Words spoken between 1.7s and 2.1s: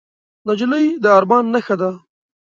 ده.